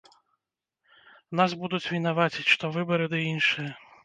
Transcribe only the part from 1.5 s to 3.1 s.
будуць вінаваціць, што выбары